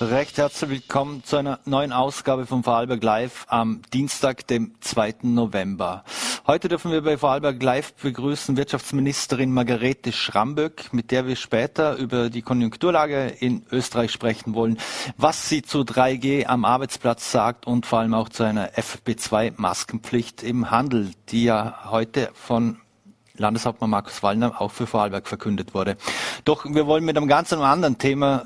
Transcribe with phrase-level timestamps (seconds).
[0.00, 5.14] Recht herzlich willkommen zu einer neuen Ausgabe von Vorarlberg Live am Dienstag, dem 2.
[5.22, 6.02] November.
[6.48, 12.28] Heute dürfen wir bei Vorarlberg Live begrüßen Wirtschaftsministerin Margarete Schramböck, mit der wir später über
[12.28, 14.78] die Konjunkturlage in Österreich sprechen wollen,
[15.16, 20.72] was sie zu 3G am Arbeitsplatz sagt und vor allem auch zu einer FFP2-Maskenpflicht im
[20.72, 22.78] Handel, die ja heute von
[23.36, 25.96] Landeshauptmann Markus Wallner auch für Vorarlberg verkündet wurde.
[26.44, 28.44] Doch wir wollen mit einem ganz anderen Thema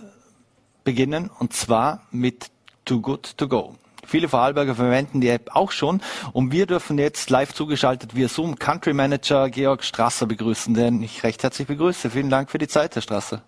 [0.88, 2.46] beginnen und zwar mit
[2.86, 3.74] Too Good To Go.
[4.06, 6.00] Viele Vorarlberger verwenden die App auch schon
[6.32, 11.24] und wir dürfen jetzt live zugeschaltet via Zoom Country Manager Georg Strasser begrüßen, den ich
[11.24, 12.08] recht herzlich begrüße.
[12.08, 13.42] Vielen Dank für die Zeit, Herr Strasser.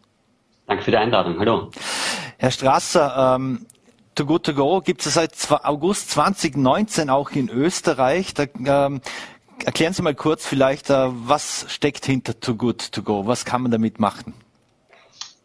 [0.66, 1.38] Danke für die Einladung.
[1.38, 1.70] Hallo.
[2.36, 3.64] Herr Strasser, ähm,
[4.14, 8.34] Too Good To Go gibt es seit August 2019 auch in Österreich.
[8.34, 9.00] Da, ähm,
[9.64, 13.26] erklären Sie mal kurz vielleicht, äh, was steckt hinter Too Good To Go?
[13.26, 14.34] Was kann man damit machen?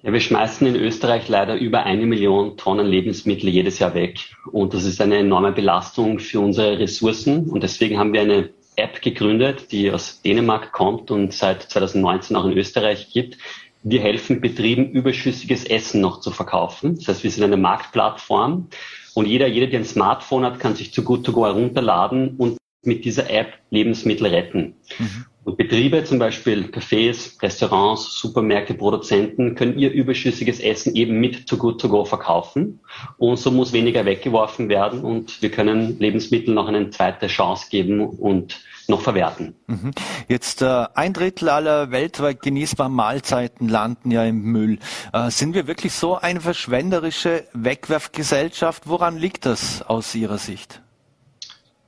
[0.05, 4.19] Ja, wir schmeißen in Österreich leider über eine Million Tonnen Lebensmittel jedes Jahr weg.
[4.51, 7.49] Und das ist eine enorme Belastung für unsere Ressourcen.
[7.49, 12.45] Und deswegen haben wir eine App gegründet, die aus Dänemark kommt und seit 2019 auch
[12.45, 13.39] in Österreich gibt.
[13.81, 16.97] Wir helfen Betrieben, überschüssiges Essen noch zu verkaufen.
[16.97, 18.67] Das heißt, wir sind eine Marktplattform
[19.15, 22.59] und jeder, jeder, der ein Smartphone hat, kann sich zu Good to Go herunterladen und
[22.83, 24.75] mit dieser App Lebensmittel retten.
[24.99, 25.25] Mhm.
[25.45, 31.57] Und Betriebe, zum Beispiel Cafés, Restaurants, Supermärkte, Produzenten, können ihr überschüssiges Essen eben mit To
[31.57, 32.79] Good To Go verkaufen.
[33.17, 38.01] Und so muss weniger weggeworfen werden und wir können Lebensmittel noch eine zweite Chance geben
[38.01, 39.55] und noch verwerten.
[39.67, 39.91] Mhm.
[40.27, 44.79] Jetzt äh, ein Drittel aller weltweit genießbaren Mahlzeiten landen ja im Müll.
[45.13, 48.87] Äh, sind wir wirklich so eine verschwenderische Wegwerfgesellschaft?
[48.87, 50.81] Woran liegt das aus Ihrer Sicht?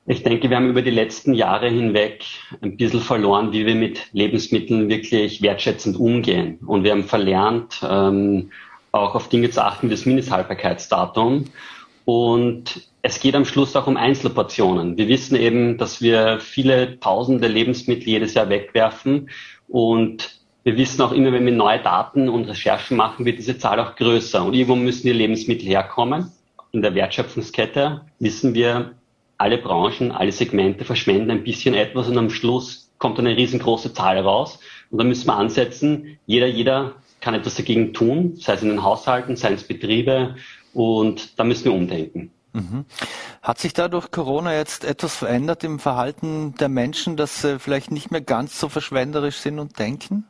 [0.10, 2.24] Ich denke, wir haben über die letzten Jahre hinweg
[2.62, 6.60] ein bisschen verloren, wie wir mit Lebensmitteln wirklich wertschätzend umgehen.
[6.66, 8.52] Und wir haben verlernt, ähm,
[8.94, 11.44] auch auf Dinge zu achten wie das Mindesthaltbarkeitsdatum.
[12.06, 14.98] Und es geht am Schluss auch um Einzelportionen.
[14.98, 19.30] Wir wissen eben, dass wir viele tausende Lebensmittel jedes Jahr wegwerfen.
[19.68, 23.82] Und wir wissen auch immer, wenn wir neue Daten und Recherchen machen, wird diese Zahl
[23.82, 24.46] auch größer.
[24.46, 26.32] Und irgendwo müssen die Lebensmittel herkommen.
[26.72, 28.94] In der Wertschöpfungskette wissen wir,
[29.38, 34.20] alle Branchen, alle Segmente verschwenden ein bisschen etwas und am Schluss kommt eine riesengroße Zahl
[34.20, 34.60] raus.
[34.90, 36.18] Und da müssen wir ansetzen.
[36.26, 40.36] Jeder, jeder kann etwas dagegen tun, sei es in den Haushalten, sei es Betriebe.
[40.74, 42.32] Und da müssen wir umdenken.
[42.54, 42.86] Mhm.
[43.42, 47.92] Hat sich da durch Corona jetzt etwas verändert im Verhalten der Menschen, dass sie vielleicht
[47.92, 50.26] nicht mehr ganz so verschwenderisch sind und denken?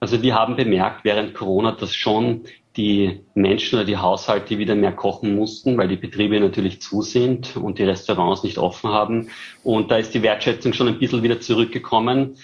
[0.00, 2.44] Also wir haben bemerkt während Corona, dass schon
[2.76, 7.56] die Menschen oder die Haushalte wieder mehr kochen mussten, weil die Betriebe natürlich zu sind
[7.56, 9.30] und die Restaurants nicht offen haben.
[9.64, 12.36] Und da ist die Wertschätzung schon ein bisschen wieder zurückgekommen.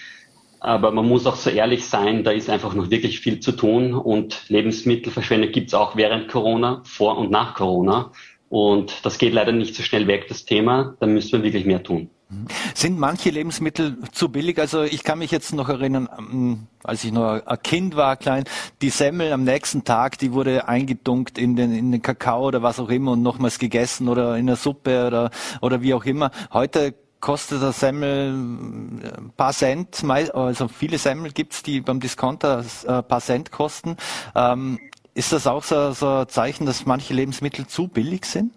[0.59, 3.93] Aber man muss auch so ehrlich sein, da ist einfach noch wirklich viel zu tun
[3.93, 8.11] und Lebensmittelverschwendung gibt es auch während Corona, vor und nach Corona.
[8.49, 10.95] Und das geht leider nicht so schnell weg, das Thema.
[10.99, 12.09] Da müssen wir wirklich mehr tun.
[12.73, 14.59] Sind manche Lebensmittel zu billig?
[14.59, 18.45] Also ich kann mich jetzt noch erinnern, ähm, als ich noch ein Kind war, klein,
[18.81, 22.79] die Semmel am nächsten Tag, die wurde eingedunkt in den, in den Kakao oder was
[22.79, 25.29] auch immer und nochmals gegessen oder in der Suppe oder,
[25.61, 26.31] oder wie auch immer.
[26.51, 32.59] Heute kostet der Semmel ein äh, paar Cent, also viele Semmel gibt's, die beim Discounter
[32.87, 33.97] ein äh, paar Cent kosten.
[34.33, 34.79] Ähm,
[35.13, 38.51] ist das auch so, so ein Zeichen, dass manche Lebensmittel zu billig sind?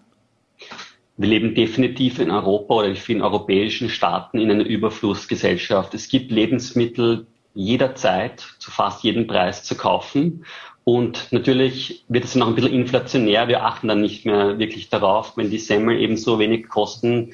[1.19, 5.93] Wir leben definitiv in Europa oder in vielen europäischen Staaten in einer Überflussgesellschaft.
[5.93, 10.45] Es gibt Lebensmittel jederzeit zu fast jedem Preis zu kaufen.
[10.85, 13.49] Und natürlich wird es noch ein bisschen inflationär.
[13.49, 17.33] Wir achten dann nicht mehr wirklich darauf, wenn die Semmel eben so wenig kosten,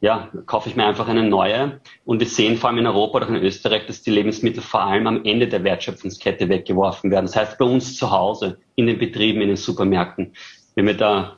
[0.00, 1.82] ja, kaufe ich mir einfach eine neue.
[2.06, 5.06] Und wir sehen vor allem in Europa oder in Österreich, dass die Lebensmittel vor allem
[5.06, 7.26] am Ende der Wertschöpfungskette weggeworfen werden.
[7.26, 10.32] Das heißt bei uns zu Hause, in den Betrieben, in den Supermärkten.
[10.74, 11.35] Wenn wir da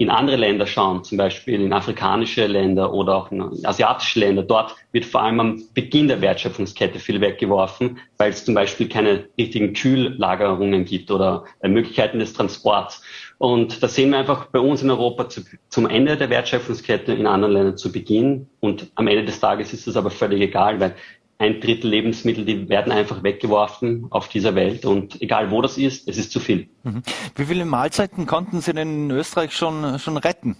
[0.00, 4.74] in andere Länder schauen, zum Beispiel in afrikanische Länder oder auch in asiatische Länder, dort
[4.92, 9.74] wird vor allem am Beginn der Wertschöpfungskette viel weggeworfen, weil es zum Beispiel keine richtigen
[9.74, 13.02] Kühllagerungen gibt oder Möglichkeiten des Transports.
[13.36, 17.26] Und da sehen wir einfach bei uns in Europa zu, zum Ende der Wertschöpfungskette, in
[17.26, 18.48] anderen Ländern zu Beginn.
[18.60, 20.94] Und am Ende des Tages ist es aber völlig egal, weil
[21.40, 26.06] ein Drittel Lebensmittel, die werden einfach weggeworfen auf dieser Welt und egal wo das ist,
[26.06, 26.68] es ist zu viel.
[26.82, 27.02] Mhm.
[27.34, 30.56] Wie viele Mahlzeiten konnten Sie denn in Österreich schon, schon retten?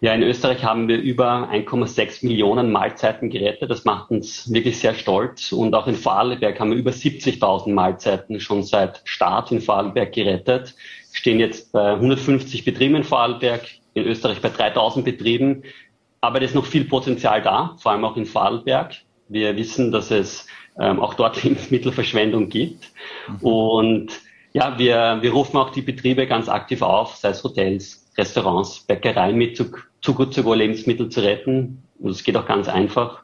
[0.00, 3.68] Ja, in Österreich haben wir über 1,6 Millionen Mahlzeiten gerettet.
[3.68, 5.52] Das macht uns wirklich sehr stolz.
[5.52, 10.74] Und auch in Vorarlberg haben wir über 70.000 Mahlzeiten schon seit Start in Vorarlberg gerettet.
[11.10, 13.62] Wir stehen jetzt bei 150 Betrieben in Vorarlberg,
[13.94, 15.64] in Österreich bei 3.000 Betrieben.
[16.20, 18.94] Aber da ist noch viel Potenzial da, vor allem auch in Vorarlberg.
[19.30, 20.46] Wir wissen, dass es
[20.78, 22.92] ähm, auch dort Lebensmittelverschwendung gibt.
[23.28, 23.36] Mhm.
[23.46, 24.20] Und
[24.52, 29.36] Ja, wir, wir rufen auch die Betriebe ganz aktiv auf, sei es Hotels, Restaurants, Bäckereien
[29.36, 29.70] mit zu,
[30.02, 31.84] zu gut zu go Lebensmittel zu retten.
[32.00, 33.22] Und es geht auch ganz einfach.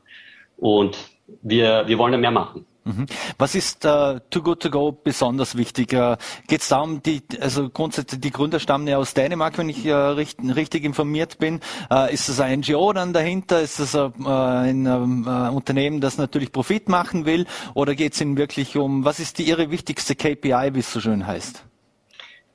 [0.57, 0.97] Und
[1.43, 2.65] wir, wir wollen da mehr machen.
[2.87, 3.07] Mhm.
[3.37, 5.93] Was ist äh, Too Good To Go besonders wichtig?
[5.93, 6.17] Äh,
[6.47, 9.93] Geht es darum, die, also grundsätzlich die Gründer stammen ja aus Dänemark, wenn ich äh,
[9.93, 11.61] richtig, richtig informiert bin.
[11.91, 13.61] Äh, ist das ein NGO dann dahinter?
[13.61, 17.47] Ist das äh, ein äh, Unternehmen, das natürlich Profit machen will?
[17.75, 21.01] Oder geht es Ihnen wirklich um, was ist die, Ihre wichtigste KPI, wie es so
[21.01, 21.65] schön heißt?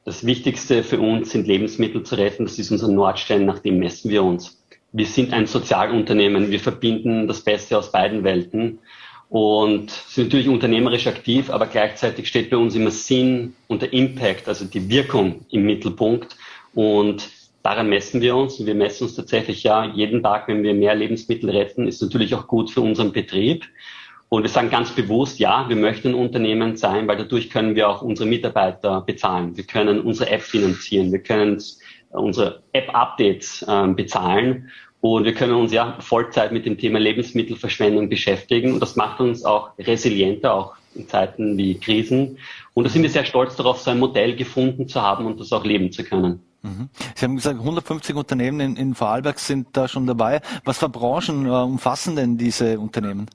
[0.06, 2.46] Das Wichtigste für uns sind Lebensmittel zu retten.
[2.46, 4.64] Das ist unser Nordstein, nach dem messen wir uns.
[4.94, 6.52] Wir sind ein Sozialunternehmen.
[6.52, 8.80] Wir verbinden das Beste aus beiden Welten
[9.32, 14.50] und sind natürlich unternehmerisch aktiv, aber gleichzeitig steht bei uns immer Sinn und der Impact,
[14.50, 16.36] also die Wirkung im Mittelpunkt.
[16.74, 17.30] Und
[17.64, 18.64] daran messen wir uns.
[18.66, 22.46] wir messen uns tatsächlich ja jeden Tag, wenn wir mehr Lebensmittel retten, ist natürlich auch
[22.46, 23.64] gut für unseren Betrieb.
[24.28, 27.88] Und wir sagen ganz bewusst, ja, wir möchten ein Unternehmen sein, weil dadurch können wir
[27.88, 29.56] auch unsere Mitarbeiter bezahlen.
[29.56, 31.10] Wir können unsere App finanzieren.
[31.14, 31.58] Wir können
[32.10, 34.70] unsere App-Updates äh, bezahlen.
[35.02, 38.74] Und wir können uns ja Vollzeit mit dem Thema Lebensmittelverschwendung beschäftigen.
[38.74, 42.38] Und das macht uns auch resilienter, auch in Zeiten wie Krisen.
[42.74, 45.52] Und da sind wir sehr stolz darauf, so ein Modell gefunden zu haben und das
[45.52, 46.44] auch leben zu können.
[46.62, 46.90] Mhm.
[47.16, 50.42] Sie haben gesagt, 150 Unternehmen in, Vorarlberg sind da schon dabei.
[50.64, 53.28] Was für Branchen äh, umfassen denn diese Unternehmen?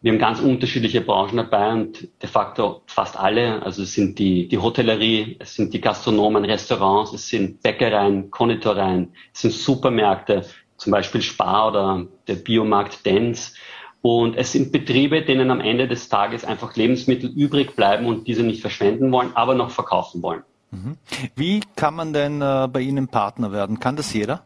[0.00, 3.62] Wir haben ganz unterschiedliche Branchen dabei und de facto fast alle.
[3.62, 9.12] Also es sind die, die Hotellerie, es sind die Gastronomen, Restaurants, es sind Bäckereien, Konditoreien,
[9.34, 10.44] es sind Supermärkte,
[10.76, 13.54] zum Beispiel Spar oder der Biomarkt Dens.
[14.00, 18.44] Und es sind Betriebe, denen am Ende des Tages einfach Lebensmittel übrig bleiben und diese
[18.44, 20.44] nicht verschwenden wollen, aber noch verkaufen wollen.
[20.70, 20.96] Mhm.
[21.34, 23.80] Wie kann man denn äh, bei Ihnen Partner werden?
[23.80, 24.44] Kann das jeder?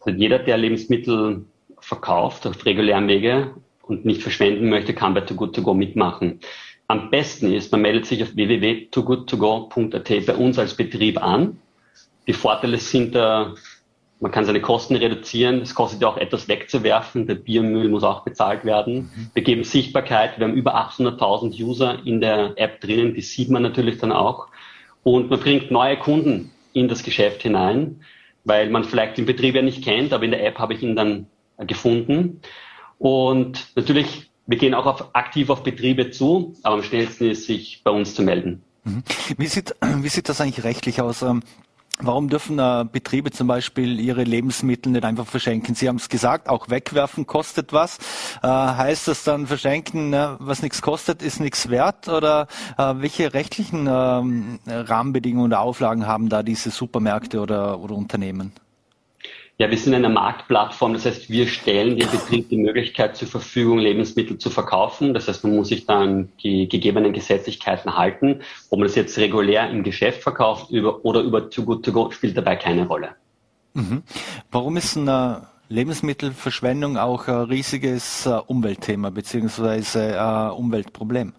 [0.00, 1.44] Also jeder, der Lebensmittel
[1.78, 3.52] verkauft auf regulären Wege
[3.88, 6.40] und nicht verschwenden möchte, kann bei Too Good To Go mitmachen.
[6.86, 11.58] Am besten ist, man meldet sich auf www.togoodtogo.at bei uns als Betrieb an.
[12.26, 13.44] Die Vorteile sind, äh,
[14.20, 15.60] man kann seine Kosten reduzieren.
[15.60, 17.26] Es kostet ja auch etwas wegzuwerfen.
[17.26, 19.10] Der Biermüll muss auch bezahlt werden.
[19.14, 19.30] Mhm.
[19.34, 20.38] Wir geben Sichtbarkeit.
[20.38, 23.14] Wir haben über 800.000 User in der App drinnen.
[23.14, 24.48] Die sieht man natürlich dann auch.
[25.02, 28.00] Und man bringt neue Kunden in das Geschäft hinein,
[28.44, 30.96] weil man vielleicht den Betrieb ja nicht kennt, aber in der App habe ich ihn
[30.96, 31.26] dann
[31.58, 32.40] gefunden.
[32.98, 37.82] Und natürlich, wir gehen auch auf, aktiv auf Betriebe zu, aber am schnellsten ist, sich
[37.84, 38.62] bei uns zu melden.
[38.84, 39.02] Mhm.
[39.36, 41.22] Wie sieht, wie sieht das eigentlich rechtlich aus?
[41.22, 41.42] Ähm,
[42.00, 45.74] warum dürfen äh, Betriebe zum Beispiel ihre Lebensmittel nicht einfach verschenken?
[45.74, 47.98] Sie haben es gesagt, auch wegwerfen kostet was.
[48.42, 52.08] Äh, heißt das dann verschenken, ne, was nichts kostet, ist nichts wert?
[52.08, 58.52] Oder äh, welche rechtlichen ähm, Rahmenbedingungen oder Auflagen haben da diese Supermärkte oder, oder Unternehmen?
[59.60, 63.80] Ja, wir sind eine Marktplattform, das heißt, wir stellen dem Betrieb die Möglichkeit zur Verfügung,
[63.80, 65.14] Lebensmittel zu verkaufen.
[65.14, 68.42] Das heißt, man muss sich dann die gegebenen Gesetzlichkeiten halten.
[68.70, 72.10] Ob man das jetzt regulär im Geschäft verkauft über, oder über Too Good To Go,
[72.12, 73.16] spielt dabei keine Rolle.
[73.74, 74.04] Mhm.
[74.52, 81.32] Warum ist eine Lebensmittelverschwendung auch ein riesiges äh, Umweltthema beziehungsweise ein äh, Umweltproblem?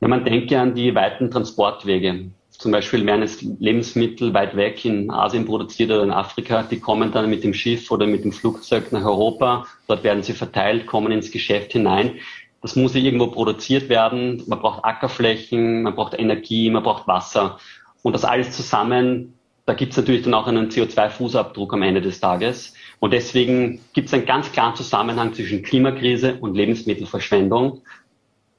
[0.00, 2.30] Ja, man denkt ja an die weiten Transportwege.
[2.60, 7.10] Zum Beispiel werden es Lebensmittel weit weg in Asien produziert oder in Afrika, die kommen
[7.10, 9.66] dann mit dem Schiff oder mit dem Flugzeug nach Europa.
[9.88, 12.18] Dort werden sie verteilt, kommen ins Geschäft hinein.
[12.60, 14.42] Das muss ja irgendwo produziert werden.
[14.46, 17.58] Man braucht Ackerflächen, man braucht Energie, man braucht Wasser.
[18.02, 19.32] Und das alles zusammen,
[19.64, 22.74] da gibt es natürlich dann auch einen CO2-Fußabdruck am Ende des Tages.
[22.98, 27.80] Und deswegen gibt es einen ganz klaren Zusammenhang zwischen Klimakrise und Lebensmittelverschwendung.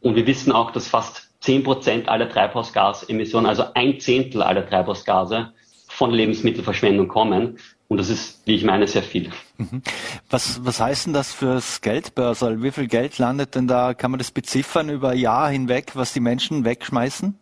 [0.01, 5.51] Und wir wissen auch, dass fast 10 Prozent aller Treibhausgasemissionen, also ein Zehntel aller Treibhausgase
[5.87, 7.57] von Lebensmittelverschwendung kommen.
[7.87, 9.29] Und das ist, wie ich meine, sehr viel.
[9.57, 9.81] Mhm.
[10.29, 12.63] Was, was heißt denn das fürs Geldbörsel?
[12.63, 13.93] Wie viel Geld landet denn da?
[13.93, 17.37] Kann man das beziffern über ein Jahr hinweg, was die Menschen wegschmeißen?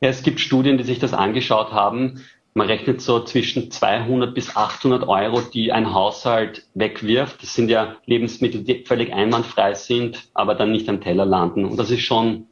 [0.00, 2.20] Ja, es gibt Studien, die sich das angeschaut haben.
[2.52, 7.40] Man rechnet so zwischen 200 bis 800 Euro, die ein Haushalt wegwirft.
[7.42, 11.64] Das sind ja Lebensmittel, die völlig einwandfrei sind, aber dann nicht am Teller landen.
[11.64, 12.48] Und das ist schon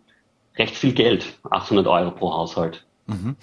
[0.58, 2.84] recht viel Geld, 800 Euro pro Haushalt.
[3.06, 3.36] Mhm.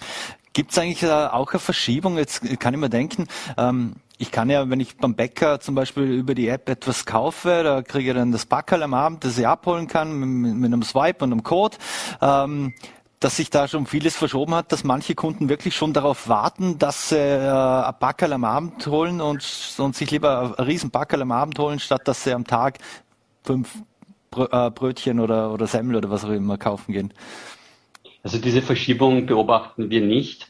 [0.52, 2.16] Gibt es eigentlich äh, auch eine Verschiebung?
[2.16, 3.26] Jetzt kann ich mir denken,
[3.58, 7.62] ähm, ich kann ja, wenn ich beim Bäcker zum Beispiel über die App etwas kaufe,
[7.62, 10.82] da kriege ich dann das Backerl am Abend, das ich abholen kann mit, mit einem
[10.82, 11.76] Swipe und einem Code.
[12.22, 12.72] Ähm,
[13.20, 17.08] dass sich da schon vieles verschoben hat, dass manche Kunden wirklich schon darauf warten, dass
[17.08, 21.32] sie äh, ein Backerl am Abend holen und, und sich lieber ein riesen Backerl am
[21.32, 22.78] Abend holen, statt dass sie am Tag
[23.42, 23.82] fünf
[24.30, 27.12] Brötchen oder, oder Semmel oder was auch immer kaufen gehen?
[28.22, 30.48] Also diese Verschiebung beobachten wir nicht,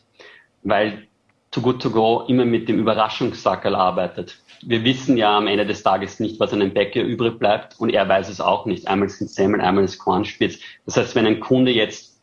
[0.62, 1.06] weil
[1.50, 4.38] Too Good To Go immer mit dem Überraschungssackerl arbeitet.
[4.62, 8.08] Wir wissen ja am Ende des Tages nicht, was einem Bäcker übrig bleibt und er
[8.08, 8.88] weiß es auch nicht.
[8.88, 10.58] Einmal sind Semmeln, einmal ist Kornspitz.
[10.86, 12.20] Das heißt, wenn ein Kunde jetzt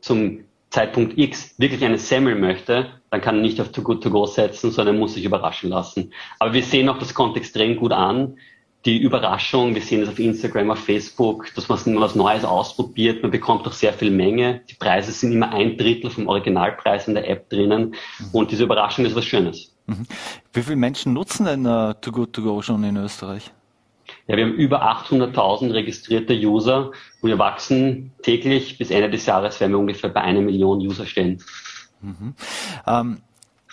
[0.00, 4.10] zum Zeitpunkt X wirklich eine Semmel möchte, dann kann er nicht auf Too Good To
[4.10, 6.12] Go setzen, sondern muss sich überraschen lassen.
[6.38, 8.38] Aber wir sehen auch, das kommt extrem gut an.
[8.86, 13.30] Die Überraschung, wir sehen es auf Instagram, auf Facebook, dass man was Neues ausprobiert, man
[13.30, 14.62] bekommt auch sehr viel Menge.
[14.70, 18.26] Die Preise sind immer ein Drittel vom Originalpreis in der App drinnen mhm.
[18.32, 19.76] und diese Überraschung ist was Schönes.
[19.86, 20.06] Mhm.
[20.54, 23.50] Wie viele Menschen nutzen denn uh, Too Good To Go schon in Österreich?
[24.26, 28.78] Ja, wir haben über 800.000 registrierte User und wir wachsen täglich.
[28.78, 31.42] Bis Ende des Jahres werden wir ungefähr bei einer Million User stehen.
[32.00, 32.34] Mhm.
[32.86, 33.22] Ähm,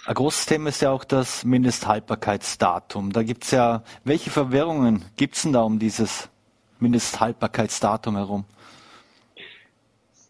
[0.08, 3.12] ein großes Thema ist ja auch das Mindesthaltbarkeitsdatum.
[3.12, 6.30] Da gibt es ja, welche Verwirrungen gibt es denn da um dieses
[6.80, 8.46] Mindesthaltbarkeitsdatum herum?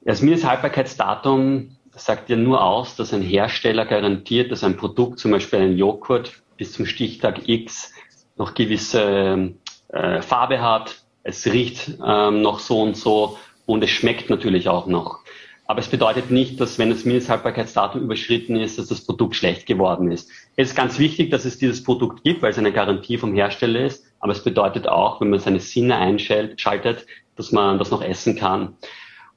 [0.02, 5.60] Das Mindesthaltbarkeitsdatum sagt ja nur aus, dass ein Hersteller garantiert, dass ein Produkt, zum Beispiel
[5.60, 7.94] ein Joghurt, bis zum Stichtag X
[8.36, 9.54] noch gewisse
[9.90, 14.88] äh, Farbe hat, es riecht ähm, noch so und so und es schmeckt natürlich auch
[14.88, 15.20] noch.
[15.68, 20.10] Aber es bedeutet nicht, dass wenn das Mindesthaltbarkeitsdatum überschritten ist, dass das Produkt schlecht geworden
[20.10, 20.30] ist.
[20.56, 23.82] Es ist ganz wichtig, dass es dieses Produkt gibt, weil es eine Garantie vom Hersteller
[23.82, 24.06] ist.
[24.20, 27.06] Aber es bedeutet auch, wenn man seine Sinne einschaltet,
[27.36, 28.78] dass man das noch essen kann.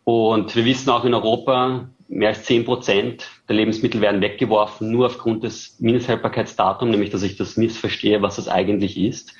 [0.05, 5.07] Und wir wissen auch in Europa, mehr als zehn Prozent der Lebensmittel werden weggeworfen, nur
[5.07, 9.35] aufgrund des Mindesthaltbarkeitsdatums, nämlich dass ich das missverstehe, was das eigentlich ist.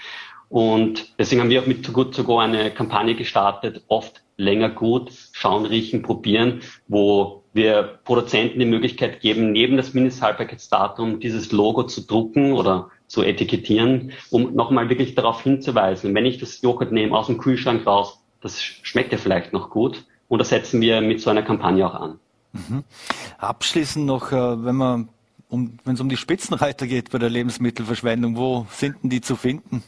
[0.51, 4.69] Und deswegen haben wir auch mit Too Good To Go eine Kampagne gestartet, oft länger
[4.69, 11.85] gut, schauen, riechen, probieren, wo wir Produzenten die Möglichkeit geben, neben das Mindesthaltbarkeitsdatum dieses Logo
[11.85, 17.17] zu drucken oder zu etikettieren, um nochmal wirklich darauf hinzuweisen, wenn ich das Joghurt nehme
[17.17, 20.05] aus dem Kühlschrank raus, das schmeckt ja vielleicht noch gut.
[20.29, 22.19] Und das setzen wir mit so einer Kampagne auch an.
[22.53, 22.85] Mhm.
[23.39, 25.09] Abschließend noch, äh, wenn man
[25.49, 29.37] um, wenn es um die Spitzenreiter geht bei der Lebensmittelverschwendung, wo sind denn die zu
[29.37, 29.83] finden?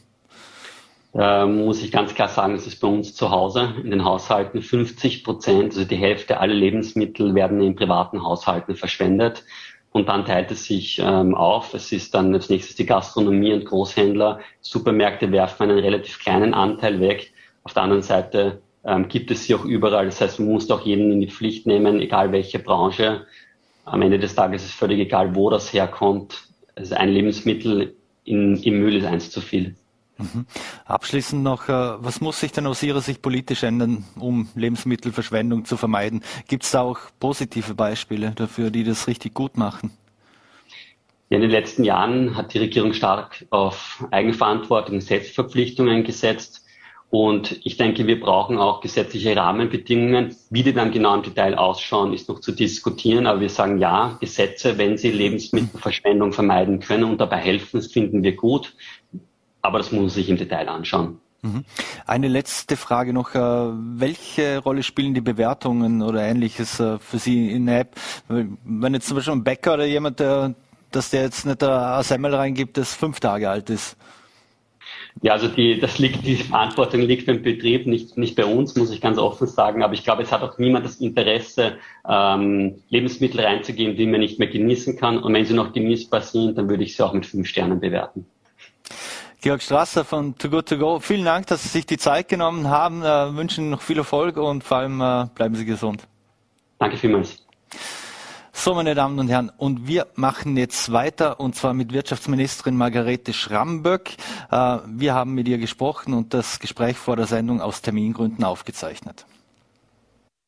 [1.13, 4.63] Da muss ich ganz klar sagen, es ist bei uns zu Hause in den Haushalten
[4.63, 9.43] 50 Prozent, also die Hälfte aller Lebensmittel werden in privaten Haushalten verschwendet.
[9.91, 11.75] Und dann teilt es sich ähm, auf.
[11.75, 14.39] Es ist dann als nächstes die Gastronomie und Großhändler.
[14.59, 17.31] Supermärkte werfen einen relativ kleinen Anteil weg.
[17.63, 20.07] Auf der anderen Seite ähm, gibt es sie auch überall.
[20.07, 23.27] Das heißt, man muss auch jeden in die Pflicht nehmen, egal welche Branche.
[23.85, 26.47] Am Ende des Tages ist es völlig egal, wo das herkommt.
[26.75, 29.75] Also ein Lebensmittel in, im Müll ist eins zu viel.
[30.17, 30.45] Mhm.
[30.85, 35.75] Abschließend noch, äh, was muss sich denn aus Ihrer Sicht politisch ändern, um Lebensmittelverschwendung zu
[35.75, 36.23] vermeiden?
[36.47, 39.91] Gibt es da auch positive Beispiele dafür, die das richtig gut machen?
[41.29, 46.63] In den letzten Jahren hat die Regierung stark auf Eigenverantwortung und Selbstverpflichtungen gesetzt.
[47.09, 50.35] Und ich denke, wir brauchen auch gesetzliche Rahmenbedingungen.
[50.51, 53.25] Wie die dann genau im Detail ausschauen, ist noch zu diskutieren.
[53.25, 58.23] Aber wir sagen ja, Gesetze, wenn sie Lebensmittelverschwendung vermeiden können und dabei helfen, das finden
[58.23, 58.75] wir gut.
[59.63, 61.19] Aber das muss man sich im Detail anschauen.
[61.41, 61.65] Mhm.
[62.05, 63.35] Eine letzte Frage noch.
[63.35, 67.95] Äh, welche Rolle spielen die Bewertungen oder ähnliches äh, für Sie in der App?
[68.27, 70.53] Wenn jetzt zum Beispiel ein Bäcker oder jemand, der,
[70.91, 73.97] dass der jetzt nicht ein Semmel reingibt, das fünf Tage alt ist?
[75.21, 78.91] Ja, also die, das liegt, die Verantwortung liegt beim Betrieb, nicht, nicht bei uns, muss
[78.91, 79.83] ich ganz offen sagen.
[79.83, 81.77] Aber ich glaube, es hat auch niemand das Interesse,
[82.07, 85.19] ähm, Lebensmittel reinzugeben, die man nicht mehr genießen kann.
[85.19, 88.25] Und wenn sie noch genießbar sind, dann würde ich sie auch mit fünf Sternen bewerten.
[89.43, 90.99] Georg Strasser von Too Good To Go.
[91.01, 93.03] Vielen Dank, dass Sie sich die Zeit genommen haben.
[93.03, 96.07] Äh, wünschen noch viel Erfolg und vor allem äh, bleiben Sie gesund.
[96.79, 97.45] Danke vielmals.
[98.53, 103.33] So, meine Damen und Herren, und wir machen jetzt weiter und zwar mit Wirtschaftsministerin Margarete
[103.33, 104.11] Schramböck.
[104.49, 109.25] Äh, wir haben mit ihr gesprochen und das Gespräch vor der Sendung aus Termingründen aufgezeichnet.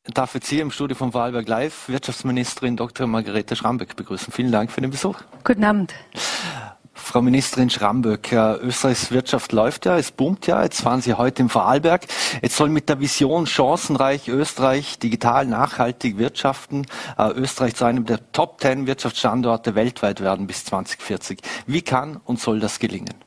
[0.06, 3.06] Ich darf jetzt hier im Studio von Wahlberg Live Wirtschaftsministerin Dr.
[3.06, 4.32] Margarete Schramböck begrüßen.
[4.32, 5.20] Vielen Dank für den Besuch.
[5.44, 5.92] Guten Abend.
[6.96, 10.62] Frau Ministerin Schramböck, Österreichs Wirtschaft läuft ja, es boomt ja.
[10.62, 12.06] Jetzt waren Sie heute im Vorarlberg.
[12.42, 16.86] Jetzt soll mit der Vision Chancenreich Österreich digital nachhaltig wirtschaften,
[17.18, 21.40] äh, Österreich zu einem der Top Ten Wirtschaftsstandorte weltweit werden bis 2040.
[21.66, 23.25] Wie kann und soll das gelingen?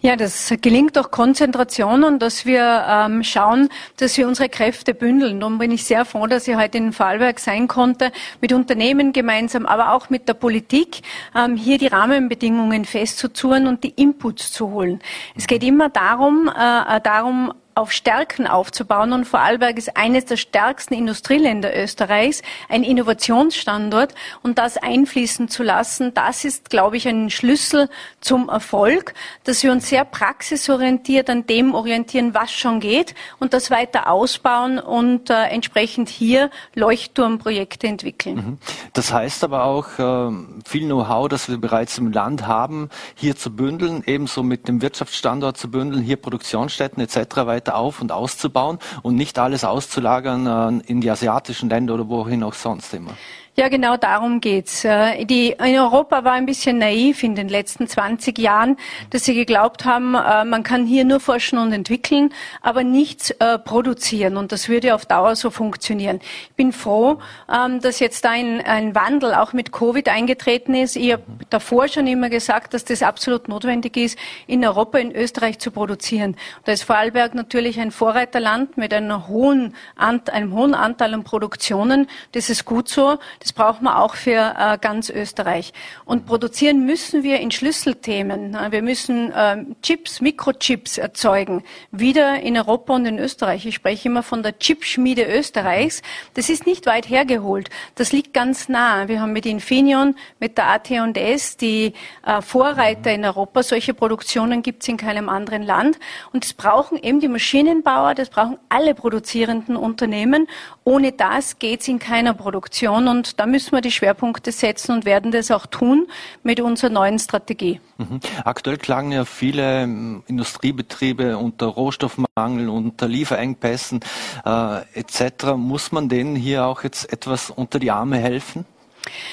[0.00, 5.40] Ja, das gelingt durch Konzentration und dass wir ähm, schauen, dass wir unsere Kräfte bündeln.
[5.40, 9.66] Darum bin ich sehr froh, dass ich heute in Fallberg sein konnte, mit Unternehmen gemeinsam,
[9.66, 11.00] aber auch mit der Politik,
[11.34, 15.00] ähm, hier die Rahmenbedingungen festzuzurren und die Inputs zu holen.
[15.34, 19.12] Es geht immer darum, äh, darum, auf Stärken aufzubauen.
[19.12, 26.12] Und Vorarlberg ist eines der stärksten Industrieländer Österreichs, ein Innovationsstandort und das einfließen zu lassen,
[26.12, 27.88] das ist, glaube ich, ein Schlüssel
[28.20, 33.70] zum Erfolg, dass wir uns sehr praxisorientiert an dem orientieren, was schon geht und das
[33.70, 38.36] weiter ausbauen und äh, entsprechend hier Leuchtturmprojekte entwickeln.
[38.36, 38.58] Mhm.
[38.92, 40.32] Das heißt aber auch, äh,
[40.66, 45.56] viel Know-how, das wir bereits im Land haben, hier zu bündeln, ebenso mit dem Wirtschaftsstandort
[45.56, 47.36] zu bündeln, hier Produktionsstätten etc.
[47.36, 52.42] weiter weiter auf und auszubauen und nicht alles auszulagern in die asiatischen Länder oder wohin
[52.42, 53.12] auch sonst immer.
[53.58, 54.84] Ja, genau darum geht's.
[54.84, 58.76] Äh, die, in Europa war ein bisschen naiv in den letzten 20 Jahren,
[59.10, 63.58] dass sie geglaubt haben, äh, man kann hier nur forschen und entwickeln, aber nichts äh,
[63.58, 64.36] produzieren.
[64.36, 66.20] Und das würde auf Dauer so funktionieren.
[66.22, 67.18] Ich bin froh,
[67.52, 70.94] ähm, dass jetzt da ein, ein Wandel auch mit Covid eingetreten ist.
[70.94, 75.58] Ich habe davor schon immer gesagt, dass das absolut notwendig ist, in Europa, in Österreich
[75.58, 76.36] zu produzieren.
[76.62, 82.06] Da ist Vorarlberg natürlich ein Vorreiterland mit einem hohen, einem hohen Anteil an Produktionen.
[82.30, 83.18] Das ist gut so.
[83.47, 85.72] Das das brauchen wir auch für äh, ganz Österreich.
[86.04, 88.54] Und produzieren müssen wir in Schlüsselthemen.
[88.70, 93.64] Wir müssen äh, Chips, Mikrochips erzeugen, wieder in Europa und in Österreich.
[93.64, 96.02] Ich spreche immer von der Chipschmiede Österreichs.
[96.34, 97.70] Das ist nicht weit hergeholt.
[97.94, 99.08] Das liegt ganz nah.
[99.08, 101.94] Wir haben mit Infineon, mit der AT&S die
[102.26, 103.62] äh, Vorreiter in Europa.
[103.62, 105.98] Solche Produktionen gibt es in keinem anderen Land.
[106.34, 110.48] Und das brauchen eben die Maschinenbauer, das brauchen alle produzierenden Unternehmen.
[110.88, 113.08] Ohne das geht es in keiner Produktion.
[113.08, 116.06] Und da müssen wir die Schwerpunkte setzen und werden das auch tun
[116.42, 117.78] mit unserer neuen Strategie.
[117.98, 118.20] Mhm.
[118.42, 124.00] Aktuell klagen ja viele ähm, Industriebetriebe unter Rohstoffmangel, unter Lieferengpässen
[124.46, 125.56] äh, etc.
[125.56, 128.64] Muss man denen hier auch jetzt etwas unter die Arme helfen?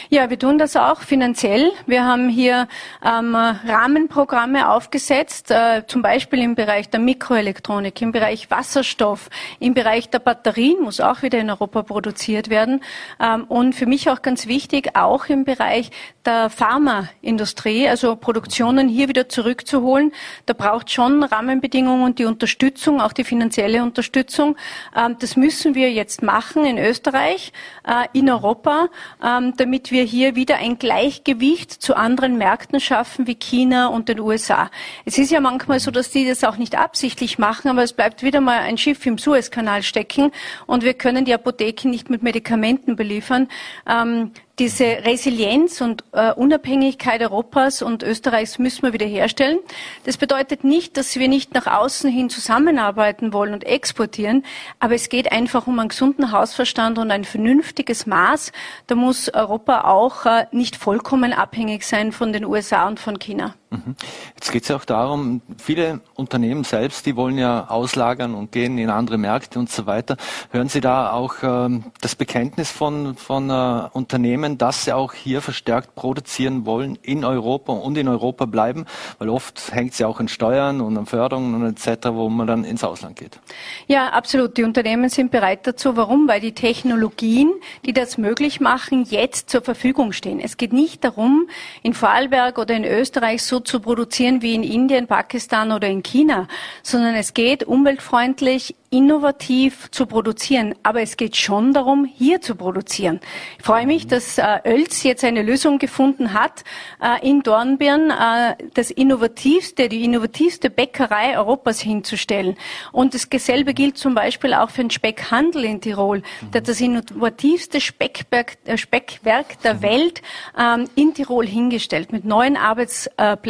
[0.10, 1.72] Ja, wir tun das auch finanziell.
[1.86, 2.68] Wir haben hier
[3.04, 9.30] ähm, Rahmenprogramme aufgesetzt, äh, zum Beispiel im Bereich der Mikroelektronik, im Bereich Wasserstoff,
[9.60, 12.82] im Bereich der Batterien muss auch wieder in Europa produziert werden.
[13.20, 15.92] Ähm, und für mich auch ganz wichtig, auch im Bereich
[16.26, 20.12] der Pharmaindustrie, also Produktionen hier wieder zurückzuholen.
[20.46, 24.56] Da braucht schon Rahmenbedingungen und die Unterstützung, auch die finanzielle Unterstützung.
[24.96, 27.54] Ähm, das müssen wir jetzt machen in Österreich,
[27.88, 28.90] äh, in Europa,
[29.24, 34.20] ähm, damit wir hier wieder ein Gleichgewicht zu anderen Märkten schaffen wie China und den
[34.20, 34.70] USA.
[35.06, 38.22] Es ist ja manchmal so, dass die das auch nicht absichtlich machen, aber es bleibt
[38.22, 40.32] wieder mal ein Schiff im Suezkanal stecken
[40.68, 43.48] und wir können die Apotheken nicht mit Medikamenten beliefern.
[43.90, 49.60] Ähm, diese Resilienz und äh, Unabhängigkeit Europas und Österreichs müssen wir wiederherstellen.
[50.06, 54.46] Das bedeutet nicht, dass wir nicht nach außen hin zusammenarbeiten wollen und exportieren,
[54.80, 58.52] aber es geht einfach um einen gesunden Hausverstand und ein vernünftiges Maß.
[58.88, 63.56] Da muss Europa auch äh, nicht vollkommen abhängig sein von den USA und von China.
[63.70, 63.96] Mhm.
[64.36, 68.78] Jetzt geht es ja auch darum, viele Unternehmen selbst, die wollen ja auslagern und gehen
[68.78, 70.18] in andere Märkte und so weiter.
[70.52, 75.42] Hören Sie da auch ähm, das Bekenntnis von, von äh, Unternehmen, dass sie auch hier
[75.42, 78.86] verstärkt produzieren wollen in Europa und in Europa bleiben?
[79.18, 82.48] Weil oft hängt es ja auch an Steuern und an Förderungen und etc., wo man
[82.48, 83.40] dann ins Ausland geht.
[83.88, 84.58] Ja, absolut.
[84.58, 85.98] Die Unternehmen sind bereit dazu.
[85.98, 86.28] Warum?
[86.28, 87.52] Weil die Technologien,
[87.86, 90.40] die das möglich machen, jetzt zur Verfügung stehen.
[90.40, 91.48] Es geht nicht darum,
[91.82, 96.48] in Vorarlberg oder in Österreich so zu produzieren wie in Indien, Pakistan oder in China,
[96.84, 100.74] sondern es geht umweltfreundlich, innovativ zu produzieren.
[100.84, 103.20] Aber es geht schon darum, hier zu produzieren.
[103.58, 106.64] Ich freue mich, dass äh, Oelz jetzt eine Lösung gefunden hat,
[107.02, 112.56] äh, in Dornbirn äh, das innovativste, die innovativste Bäckerei Europas hinzustellen.
[112.92, 116.52] Und das selbe gilt zum Beispiel auch für den Speckhandel in Tirol, mhm.
[116.52, 119.82] der das innovativste Speckberg, äh, Speckwerk der mhm.
[119.82, 120.22] Welt
[120.58, 123.45] ähm, in Tirol hingestellt mit neuen Arbeitsplätzen.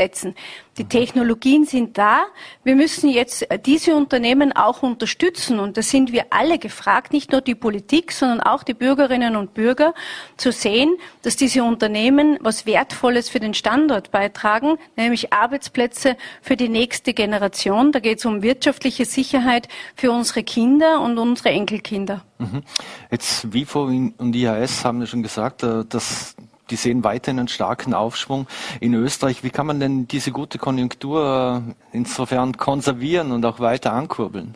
[0.77, 2.25] Die Technologien sind da.
[2.63, 5.59] Wir müssen jetzt diese Unternehmen auch unterstützen.
[5.59, 9.53] Und da sind wir alle gefragt, nicht nur die Politik, sondern auch die Bürgerinnen und
[9.53, 9.93] Bürger,
[10.35, 16.69] zu sehen, dass diese Unternehmen was Wertvolles für den Standort beitragen, nämlich Arbeitsplätze für die
[16.69, 17.93] nächste Generation.
[17.93, 22.25] Da geht es um wirtschaftliche Sicherheit für unsere Kinder und unsere Enkelkinder.
[22.37, 22.63] Mhm.
[23.11, 26.35] Jetzt WIFO und IHS haben ja schon gesagt, äh, dass
[26.69, 28.47] die sehen weiterhin einen starken Aufschwung
[28.79, 29.43] in Österreich.
[29.43, 34.55] Wie kann man denn diese gute Konjunktur äh, insofern konservieren und auch weiter ankurbeln?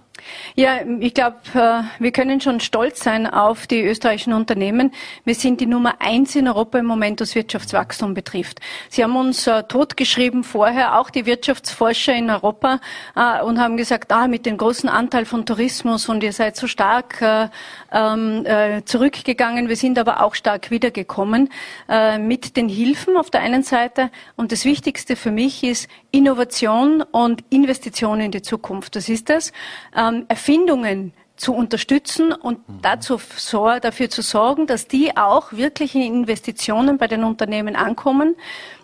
[0.55, 4.91] Ja, ich glaube, äh, wir können schon stolz sein auf die österreichischen Unternehmen.
[5.25, 8.59] Wir sind die Nummer eins in Europa im Moment, was Wirtschaftswachstum betrifft.
[8.89, 12.79] Sie haben uns äh, totgeschrieben vorher, auch die Wirtschaftsforscher in Europa,
[13.15, 16.67] äh, und haben gesagt, ah, mit dem großen Anteil von Tourismus und ihr seid so
[16.67, 17.21] stark
[17.91, 18.45] ähm,
[18.85, 19.69] zurückgegangen.
[19.69, 21.49] Wir sind aber auch stark wiedergekommen
[22.19, 24.11] mit den Hilfen auf der einen Seite.
[24.35, 28.95] Und das Wichtigste für mich ist Innovation und Investition in die Zukunft.
[28.95, 29.51] Das ist es
[30.09, 32.81] ähm, Erfindungen zu unterstützen und mhm.
[32.81, 33.19] dazu
[33.81, 38.35] dafür zu sorgen, dass die auch wirklich in Investitionen bei den Unternehmen ankommen.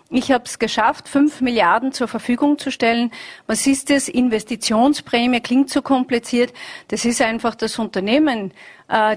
[0.08, 3.10] Ich habe es geschafft, fünf Milliarden zur Verfügung zu stellen.
[3.48, 4.08] Was ist das?
[4.08, 6.52] Investitionsprämie klingt so kompliziert.
[6.88, 8.52] Das ist einfach das Unternehmen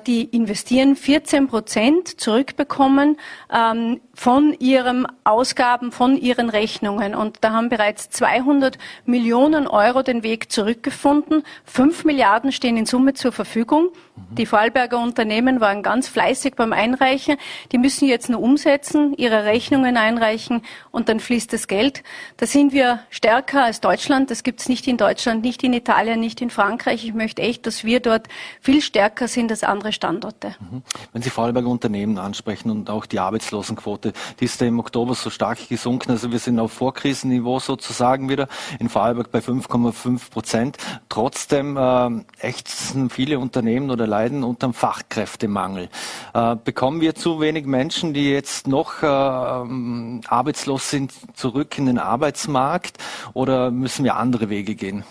[0.08, 3.17] die investieren 14 Prozent zurückbekommen
[3.53, 7.13] ähm, von ihren Ausgaben, von ihren Rechnungen.
[7.15, 11.43] Und da haben bereits 200 Millionen Euro den Weg zurückgefunden.
[11.63, 13.89] Fünf Milliarden stehen in Summe zur Verfügung.
[14.32, 17.38] Die Vorarlberger Unternehmen waren ganz fleißig beim Einreichen.
[17.71, 22.03] Die müssen jetzt nur umsetzen, ihre Rechnungen einreichen und dann fließt das Geld.
[22.38, 24.32] Da sind wir stärker als Deutschland.
[24.32, 27.05] Das gibt es nicht in Deutschland, nicht in Italien, nicht in Frankreich.
[27.05, 28.27] Ich möchte echt, dass wir dort
[28.60, 30.56] viel stärker sind als andere Standorte.
[30.60, 30.84] Mhm.
[31.12, 35.30] Wenn Sie Vorarlberger Unternehmen ansprechen und auch die Arbeitslosenquote, die ist ja im Oktober so
[35.30, 36.12] stark gesunken.
[36.12, 38.48] Also wir sind auf Vorkrisenniveau sozusagen wieder
[38.80, 40.78] in Vorarlberg bei 5,5 Prozent.
[41.10, 45.89] Trotzdem äh, ächzen viele Unternehmen oder leiden unter dem Fachkräftemangel.
[46.34, 51.98] Äh, bekommen wir zu wenig Menschen, die jetzt noch äh, arbeitslos sind, zurück in den
[51.98, 52.98] Arbeitsmarkt
[53.34, 55.04] oder müssen wir andere Wege gehen?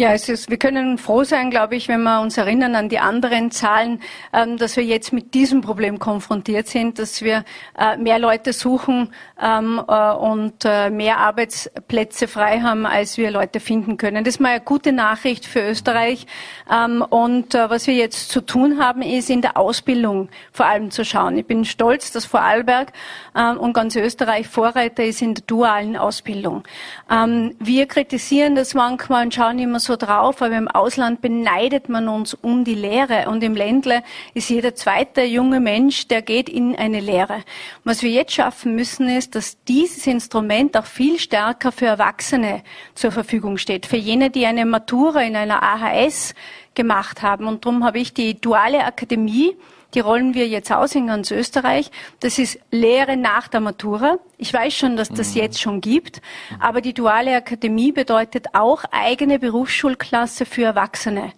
[0.00, 3.00] Ja, es ist, wir können froh sein, glaube ich, wenn wir uns erinnern an die
[3.00, 4.00] anderen Zahlen,
[4.32, 7.44] ähm, dass wir jetzt mit diesem Problem konfrontiert sind, dass wir
[7.76, 13.58] äh, mehr Leute suchen ähm, äh, und äh, mehr Arbeitsplätze frei haben, als wir Leute
[13.58, 14.22] finden können.
[14.22, 16.28] Das ist mal eine gute Nachricht für Österreich.
[16.72, 20.92] Ähm, und äh, was wir jetzt zu tun haben, ist in der Ausbildung vor allem
[20.92, 21.36] zu schauen.
[21.38, 22.92] Ich bin stolz, dass Vorarlberg
[23.36, 26.62] ähm, und ganz Österreich Vorreiter ist in der dualen Ausbildung.
[27.10, 32.08] Ähm, wir kritisieren das manchmal und schauen immer so drauf, aber im Ausland beneidet man
[32.08, 34.02] uns um die Lehre und im Ländle
[34.34, 37.42] ist jeder zweite junge Mensch, der geht in eine Lehre.
[37.84, 42.62] Was wir jetzt schaffen müssen, ist, dass dieses Instrument auch viel stärker für Erwachsene
[42.94, 43.86] zur Verfügung steht.
[43.86, 46.34] Für jene, die eine Matura in einer AHS
[46.74, 47.46] gemacht haben.
[47.46, 49.56] Und darum habe ich die duale Akademie
[49.94, 51.90] die rollen wir jetzt aus in ganz Österreich.
[52.20, 54.18] Das ist Lehre nach der Matura.
[54.36, 55.40] Ich weiß schon, dass das mhm.
[55.40, 56.20] jetzt schon gibt.
[56.60, 61.32] Aber die duale Akademie bedeutet auch eigene Berufsschulklasse für Erwachsene.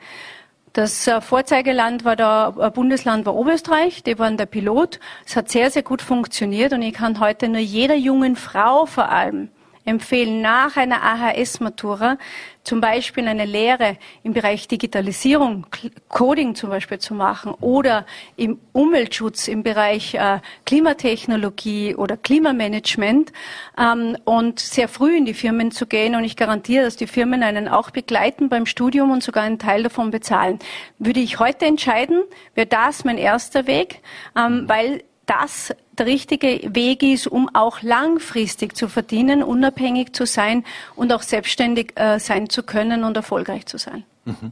[0.73, 5.01] Das äh, Vorzeigeland war der äh, Bundesland war Oberösterreich, die waren der Pilot.
[5.27, 9.09] Es hat sehr, sehr gut funktioniert und ich kann heute nur jeder jungen Frau vor
[9.09, 9.51] allem
[9.85, 12.19] empfehlen, nach einer AHS-Matura
[12.63, 15.67] zum Beispiel eine Lehre im Bereich Digitalisierung,
[16.09, 18.05] Coding zum Beispiel zu machen oder
[18.37, 23.33] im Umweltschutz im Bereich äh, Klimatechnologie oder Klimamanagement
[23.79, 26.15] ähm, und sehr früh in die Firmen zu gehen.
[26.15, 29.83] Und ich garantiere, dass die Firmen einen auch begleiten beim Studium und sogar einen Teil
[29.83, 30.59] davon bezahlen.
[30.99, 32.23] Würde ich heute entscheiden,
[32.55, 34.03] wäre das mein erster Weg,
[34.37, 40.65] ähm, weil das der richtige Weg ist, um auch langfristig zu verdienen, unabhängig zu sein
[40.97, 44.05] und auch selbstständig äh, sein zu können und erfolgreich zu sein.
[44.25, 44.51] Mhm.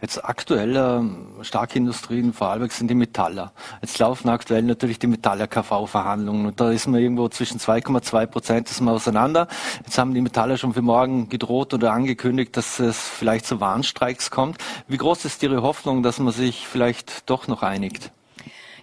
[0.00, 3.52] Jetzt aktuell äh, starke Industrien, vor allem sind die Metaller.
[3.80, 8.80] Jetzt laufen aktuell natürlich die Metaller-KV-Verhandlungen und da ist man irgendwo zwischen 2,2 Prozent ist
[8.80, 9.48] man auseinander.
[9.84, 14.30] Jetzt haben die Metaller schon für morgen gedroht oder angekündigt, dass es vielleicht zu Warnstreiks
[14.30, 14.58] kommt.
[14.86, 18.12] Wie groß ist Ihre Hoffnung, dass man sich vielleicht doch noch einigt?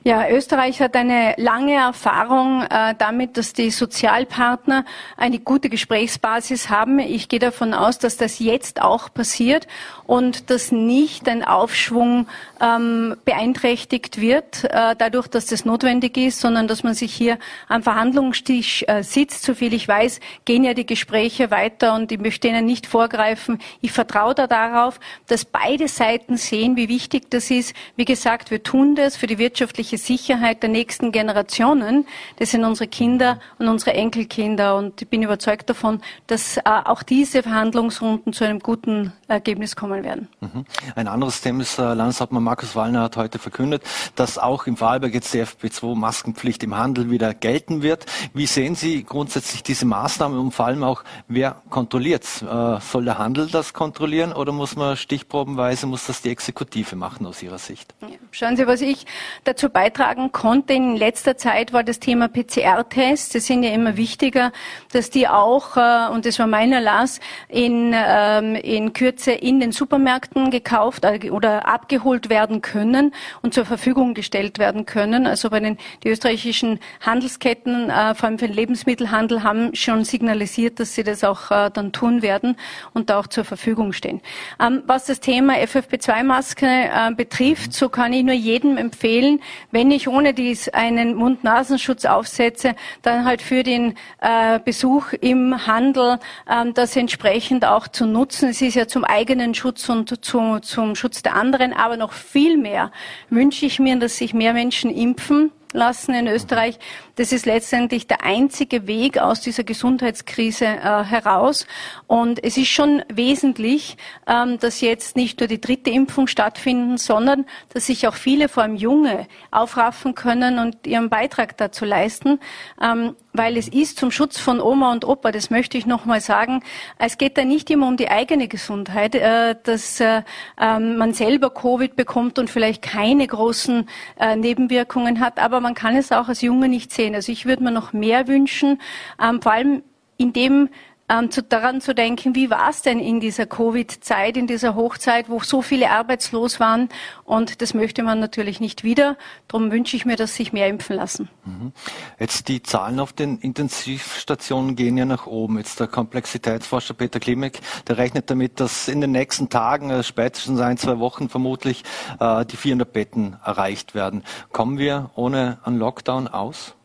[0.05, 4.85] Ja, Österreich hat eine lange Erfahrung äh, damit, dass die Sozialpartner
[5.17, 6.99] eine gute Gesprächsbasis haben.
[6.99, 9.67] Ich gehe davon aus, dass das jetzt auch passiert
[10.07, 12.27] und dass nicht ein Aufschwung
[12.61, 17.83] ähm, beeinträchtigt wird, äh, dadurch, dass das notwendig ist, sondern dass man sich hier am
[17.83, 19.43] Verhandlungstisch äh, sitzt.
[19.43, 23.59] Soviel ich weiß, gehen ja die Gespräche weiter und ich möchte Ihnen nicht vorgreifen.
[23.81, 27.75] Ich vertraue da darauf, dass beide Seiten sehen, wie wichtig das ist.
[27.97, 32.05] Wie gesagt, wir tun das für die wirtschaftliche wirtschaftliche Sicherheit der nächsten Generationen.
[32.37, 34.75] Das sind unsere Kinder und unsere Enkelkinder.
[34.77, 40.03] Und ich bin überzeugt davon, dass äh, auch diese Verhandlungsrunden zu einem guten Ergebnis kommen
[40.03, 40.27] werden.
[40.41, 40.65] Mhm.
[40.95, 43.83] Ein anderes Thema ist, äh, Landeshauptmann Markus Wallner hat heute verkündet,
[44.15, 48.05] dass auch im Vorarlberg jetzt die FP2-Maskenpflicht im Handel wieder gelten wird.
[48.33, 53.17] Wie sehen Sie grundsätzlich diese Maßnahme und vor allem auch, wer kontrolliert äh, Soll der
[53.17, 57.93] Handel das kontrollieren oder muss man stichprobenweise, muss das die Exekutive machen aus Ihrer Sicht?
[58.31, 59.05] Schauen Sie, was ich
[59.43, 63.29] dazu beitragen konnte in letzter Zeit, war das Thema PCR-Tests.
[63.29, 64.51] Das sind ja immer wichtiger,
[64.91, 69.71] dass die auch, äh, und das war mein Erlass, in, ähm, in Kürze in den
[69.71, 75.25] Supermärkten gekauft äh, oder abgeholt werden können und zur Verfügung gestellt werden können.
[75.25, 80.81] Also bei den die österreichischen Handelsketten, äh, vor allem für den Lebensmittelhandel, haben schon signalisiert,
[80.81, 82.57] dass sie das auch dann tun werden
[82.93, 84.19] und da auch zur Verfügung stehen.
[84.61, 89.39] Ähm, was das Thema FFP2-Maske betrifft, so kann ich nur jedem empfehlen,
[89.71, 96.19] wenn ich ohne dies einen Mund-Nasenschutz aufsetze, dann halt für den äh, Besuch im Handel
[96.49, 98.49] ähm, das entsprechend auch zu nutzen.
[98.49, 102.57] Es ist ja zum eigenen Schutz und zu, zum Schutz der anderen, aber noch viel
[102.57, 102.91] mehr
[103.29, 106.79] wünsche ich mir, dass sich mehr Menschen impfen lassen in Österreich.
[107.15, 111.67] Das ist letztendlich der einzige Weg aus dieser Gesundheitskrise äh, heraus.
[112.07, 117.45] Und es ist schon wesentlich, ähm, dass jetzt nicht nur die dritte Impfung stattfinden, sondern
[117.73, 122.39] dass sich auch viele, vor allem Junge, aufraffen können und ihren Beitrag dazu leisten.
[122.81, 126.19] Ähm, weil es ist zum Schutz von Oma und Opa, das möchte ich noch mal
[126.19, 126.61] sagen.
[126.97, 130.23] Es geht da nicht immer um die eigene Gesundheit, äh, dass äh,
[130.59, 133.87] ähm, man selber Covid bekommt und vielleicht keine großen
[134.19, 137.15] äh, Nebenwirkungen hat, aber man kann es auch als Junge nicht sehen.
[137.15, 138.81] Also ich würde mir noch mehr wünschen,
[139.23, 139.83] ähm, vor allem
[140.17, 140.67] in dem
[141.09, 145.29] ähm, zu, daran zu denken, wie war es denn in dieser Covid-Zeit, in dieser Hochzeit,
[145.29, 146.89] wo so viele arbeitslos waren.
[147.25, 149.17] Und das möchte man natürlich nicht wieder.
[149.47, 151.29] Darum wünsche ich mir, dass sich mehr impfen lassen.
[151.45, 151.73] Mhm.
[152.19, 155.57] Jetzt die Zahlen auf den Intensivstationen gehen ja nach oben.
[155.57, 160.59] Jetzt der Komplexitätsforscher Peter Klimek, der rechnet damit, dass in den nächsten Tagen, äh, spätestens
[160.59, 161.83] ein, zwei Wochen vermutlich,
[162.19, 164.23] äh, die 400 Betten erreicht werden.
[164.51, 166.75] Kommen wir ohne einen Lockdown aus?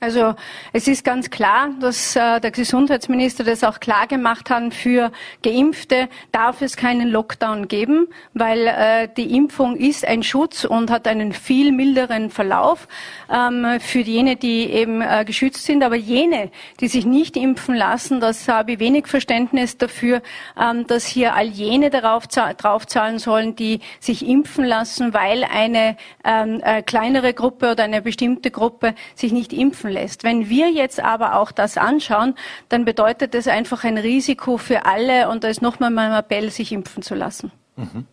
[0.00, 0.34] Also
[0.72, 6.08] es ist ganz klar, dass äh, der Gesundheitsminister das auch klar gemacht hat, für Geimpfte
[6.30, 11.32] darf es keinen Lockdown geben, weil äh, die Impfung ist ein Schutz und hat einen
[11.32, 12.86] viel milderen Verlauf
[13.32, 15.82] ähm, für jene, die eben äh, geschützt sind.
[15.82, 20.22] Aber jene, die sich nicht impfen lassen, das habe ich wenig Verständnis dafür,
[20.60, 26.60] ähm, dass hier all jene darauf draufzahlen sollen, die sich impfen lassen, weil eine ähm,
[26.62, 30.24] äh, kleinere Gruppe oder eine bestimmte Gruppe sich nicht impfen lässt.
[30.24, 32.34] Wenn wir jetzt aber auch das anschauen,
[32.68, 36.72] dann bedeutet das einfach ein Risiko für alle und da ist nochmal mein Appell, sich
[36.72, 37.50] impfen zu lassen.
[37.76, 38.06] Mhm.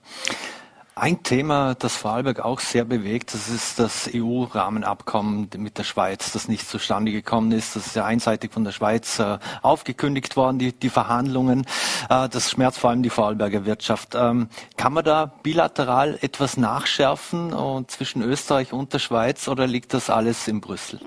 [0.93, 6.49] Ein Thema, das Vorarlberg auch sehr bewegt, das ist das EU-Rahmenabkommen mit der Schweiz, das
[6.49, 7.77] nicht zustande gekommen ist.
[7.77, 11.65] Das ist ja einseitig von der Schweiz äh, aufgekündigt worden, die, die Verhandlungen.
[12.09, 14.15] Äh, das schmerzt vor allem die Vorarlberger Wirtschaft.
[14.15, 19.93] Ähm, kann man da bilateral etwas nachschärfen und zwischen Österreich und der Schweiz oder liegt
[19.93, 20.99] das alles in Brüssel?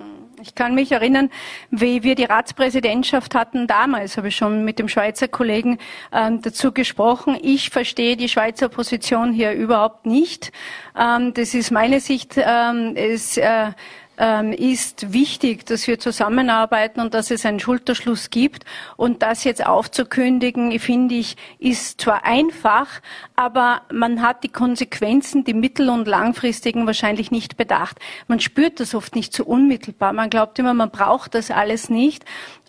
[0.46, 1.30] Ich kann mich erinnern,
[1.70, 5.78] wie wir die Ratspräsidentschaft hatten damals, habe ich schon mit dem Schweizer Kollegen
[6.12, 7.38] ähm, dazu gesprochen.
[7.40, 10.52] Ich verstehe die Schweizer Position hier überhaupt nicht.
[10.98, 12.34] Ähm, das ist meine Sicht.
[12.36, 13.70] Ähm, es, äh,
[14.16, 18.64] ist wichtig, dass wir zusammenarbeiten und dass es einen Schulterschluss gibt.
[18.96, 22.86] Und das jetzt aufzukündigen, finde ich, ist zwar einfach,
[23.34, 27.98] aber man hat die Konsequenzen, die mittel- und langfristigen wahrscheinlich nicht bedacht.
[28.28, 30.12] Man spürt das oft nicht so unmittelbar.
[30.12, 32.24] Man glaubt immer, man braucht das alles nicht.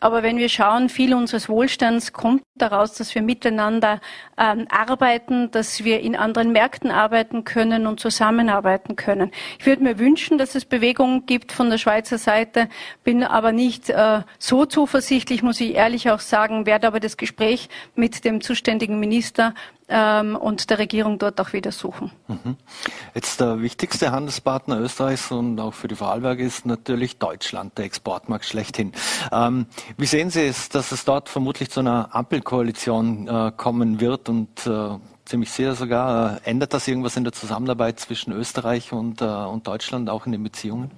[0.05, 3.99] Aber wenn wir schauen, viel unseres Wohlstands kommt daraus, dass wir miteinander
[4.37, 9.31] ähm, arbeiten, dass wir in anderen Märkten arbeiten können und zusammenarbeiten können.
[9.57, 12.69] Ich würde mir wünschen, dass es Bewegungen gibt von der Schweizer Seite,
[13.03, 17.67] bin aber nicht äh, so zuversichtlich, muss ich ehrlich auch sagen, werde aber das Gespräch
[17.95, 19.55] mit dem zuständigen Minister
[19.87, 22.11] ähm, und der Regierung dort auch wieder suchen.
[22.27, 22.55] Mhm.
[23.13, 28.45] Jetzt der wichtigste Handelspartner Österreichs und auch für die Vorarlberge ist natürlich Deutschland, der Exportmarkt
[28.45, 28.93] schlechthin.
[29.31, 34.29] Ähm, wie sehen Sie es, dass es dort vermutlich zu einer Ampelkoalition äh, kommen wird
[34.29, 39.21] und äh, ziemlich sicher sogar, äh, ändert das irgendwas in der Zusammenarbeit zwischen Österreich und,
[39.21, 40.91] äh, und Deutschland, auch in den Beziehungen?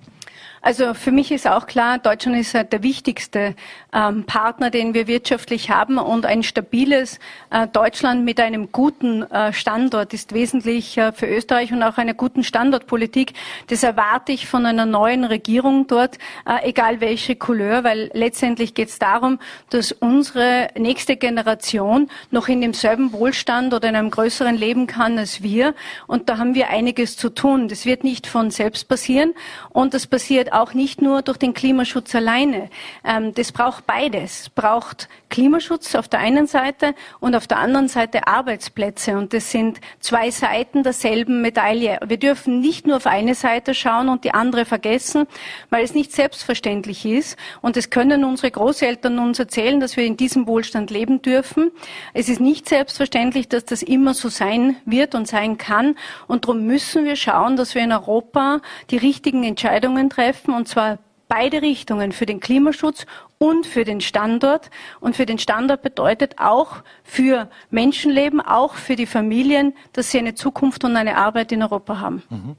[0.67, 3.56] Also für mich ist auch klar, Deutschland ist halt der wichtigste
[3.93, 9.53] ähm, Partner, den wir wirtschaftlich haben und ein stabiles äh, Deutschland mit einem guten äh,
[9.53, 13.32] Standort ist wesentlich äh, für Österreich und auch einer guten Standortpolitik.
[13.67, 18.89] Das erwarte ich von einer neuen Regierung dort, äh, egal welche Couleur, weil letztendlich geht
[18.89, 24.86] es darum, dass unsere nächste Generation noch in demselben Wohlstand oder in einem größeren leben
[24.86, 25.75] kann als wir.
[26.08, 27.69] Und da haben wir einiges zu tun.
[27.69, 29.34] Das wird nicht von selbst passieren
[29.69, 32.70] und das passiert auch nicht nur durch den Klimaschutz alleine.
[33.04, 34.41] Ähm, das braucht beides.
[34.41, 39.18] Es braucht Klimaschutz auf der einen Seite und auf der anderen Seite Arbeitsplätze.
[39.18, 42.00] Und das sind zwei Seiten derselben Medaille.
[42.06, 45.28] Wir dürfen nicht nur auf eine Seite schauen und die andere vergessen,
[45.70, 47.38] weil es nicht selbstverständlich ist.
[47.62, 51.72] Und es können unsere Großeltern uns erzählen, dass wir in diesem Wohlstand leben dürfen.
[52.13, 55.96] Es ist nicht selbstverständlich, dass das immer so sein wird und sein kann.
[56.28, 61.00] Und darum müssen wir schauen, dass wir in Europa die richtigen Entscheidungen treffen und zwar
[61.28, 63.06] beide Richtungen, für den Klimaschutz
[63.38, 64.70] und für den Standort.
[65.00, 70.36] Und für den Standort bedeutet auch für Menschenleben, auch für die Familien, dass sie eine
[70.36, 72.24] Zukunft und eine Arbeit in Europa haben.
[72.30, 72.56] Mhm.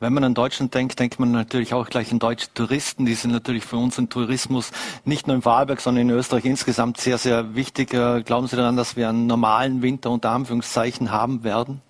[0.00, 3.04] Wenn man an Deutschland denkt, denkt man natürlich auch gleich an deutsche Touristen.
[3.04, 4.70] Die sind natürlich für unseren Tourismus
[5.04, 7.92] nicht nur in Vorarlberg, sondern in Österreich insgesamt sehr, sehr wichtig.
[7.94, 11.82] Äh, glauben Sie daran, dass wir einen normalen Winter unter Anführungszeichen haben werden?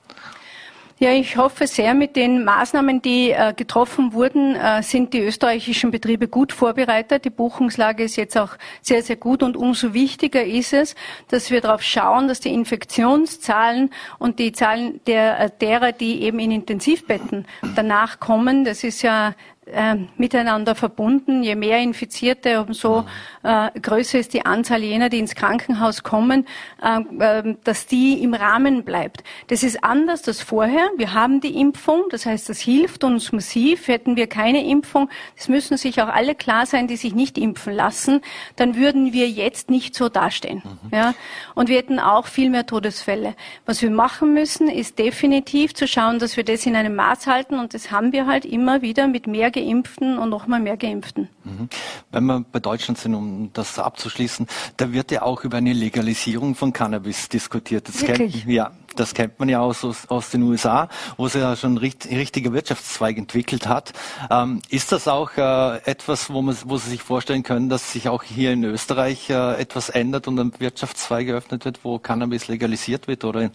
[1.01, 5.93] Ja, ich hoffe sehr, mit den Maßnahmen, die äh, getroffen wurden, äh, sind die österreichischen
[5.93, 7.25] Betriebe gut vorbereitet.
[7.25, 10.97] Die Buchungslage ist jetzt auch sehr, sehr gut und umso wichtiger ist es,
[11.29, 16.41] dass wir darauf schauen, dass die Infektionszahlen und die Zahlen der, äh, derer, die eben
[16.41, 19.35] in Intensivbetten danach kommen, das ist ja
[19.72, 21.42] äh, miteinander verbunden.
[21.42, 23.04] Je mehr Infizierte, umso
[23.42, 26.46] äh, größer ist die Anzahl jener, die ins Krankenhaus kommen,
[26.83, 29.24] äh, dass die im Rahmen bleibt.
[29.48, 30.90] Das ist anders als vorher.
[30.96, 33.88] Wir haben die Impfung, das heißt, das hilft uns massiv.
[33.88, 37.74] Hätten wir keine Impfung, das müssen sich auch alle klar sein, die sich nicht impfen
[37.74, 38.20] lassen,
[38.57, 40.62] dann würden wir jetzt nicht so dastehen.
[40.64, 40.90] Mhm.
[40.92, 41.14] Ja?
[41.54, 43.35] Und wir hätten auch viel mehr Todesfälle.
[43.66, 47.59] Was wir machen müssen, ist definitiv zu schauen, dass wir das in einem Maß halten
[47.59, 51.29] und das haben wir halt immer wieder mit mehr Geimpften und nochmal mehr Geimpften.
[51.44, 51.68] Mhm.
[52.11, 56.55] Wenn wir bei Deutschland sind, um das abzuschließen, da wird ja auch über eine Legalisierung
[56.55, 57.88] von Cannabis diskutiert.
[57.88, 58.44] Das Wirklich?
[58.44, 61.79] Kennt, ja, das kennt man ja aus, aus den USA, wo es ja schon ein
[61.79, 63.92] richtiger Wirtschaftszweig entwickelt hat.
[64.31, 68.09] Ähm, ist das auch äh, etwas, wo, man, wo Sie sich vorstellen können, dass sich
[68.09, 73.09] auch hier in Österreich äh, etwas ändert und ein Wirtschaftszweig geöffnet wird, wo Cannabis legalisiert
[73.09, 73.51] wird oder,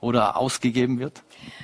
[0.00, 1.22] oder ausgegeben wird?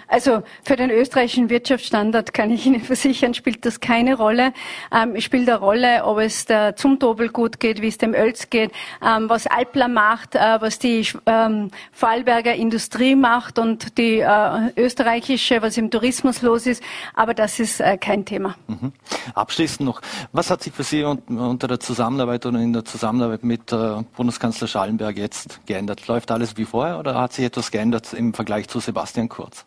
[0.08, 4.52] Also für den österreichischen Wirtschaftsstandard kann ich Ihnen versichern, spielt das keine Rolle.
[4.92, 8.72] Ähm, spielt eine Rolle, ob es der Zumtobel gut geht, wie es dem Ölz geht,
[9.02, 15.62] ähm, was Alpla macht, äh, was die ähm, Vorarlberger Industrie macht und die äh, österreichische,
[15.62, 16.82] was im Tourismus los ist.
[17.14, 18.56] Aber das ist äh, kein Thema.
[18.66, 18.92] Mhm.
[19.34, 20.00] Abschließend noch,
[20.32, 24.68] was hat sich für Sie unter der Zusammenarbeit oder in der Zusammenarbeit mit äh, Bundeskanzler
[24.68, 26.06] Schallenberg jetzt geändert?
[26.06, 29.63] Läuft alles wie vorher oder hat sich etwas geändert im Vergleich zu Sebastian Kurz?